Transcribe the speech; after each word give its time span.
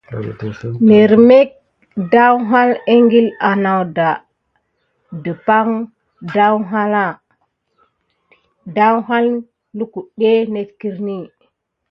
Mirmek 0.87 1.49
daouhalà 2.13 2.75
ékile 2.95 3.31
à 3.49 3.51
nakuda 3.63 4.09
depak 5.23 5.67
daouha 8.75 9.17
lukude 9.77 10.31
net 10.53 10.69
kirini 10.79 11.15
va 11.25 11.27
neɗe. 11.27 11.45